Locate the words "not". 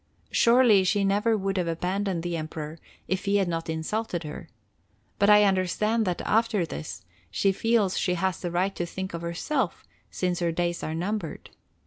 3.47-3.69